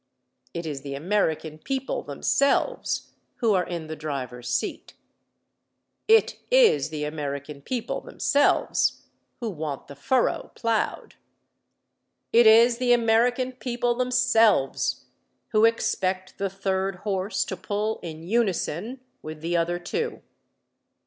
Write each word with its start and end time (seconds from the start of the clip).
It 0.55 0.65
is 0.65 0.81
the 0.81 0.95
American 0.95 1.59
people 1.59 2.01
themselves 2.01 3.11
who 3.35 3.53
are 3.53 3.63
in 3.63 3.85
the 3.85 3.95
driver's 3.95 4.49
seat. 4.49 4.95
It 6.07 6.39
is 6.49 6.89
the 6.89 7.03
American 7.03 7.61
people 7.61 8.01
themselves 8.01 9.03
who 9.41 9.51
want 9.51 9.85
the 9.87 9.95
furrow 9.95 10.51
plowed. 10.55 11.17
It 12.33 12.47
is 12.47 12.79
the 12.79 12.93
American 12.93 13.51
people 13.51 13.93
themselves 13.93 15.05
who 15.49 15.65
expect 15.65 16.39
the 16.39 16.49
third 16.49 16.95
horse 17.05 17.45
to 17.45 17.55
pull 17.55 17.99
in 17.99 18.23
unison 18.23 19.01
with 19.21 19.41
the 19.41 19.55
other 19.55 19.77
two. 19.77 20.23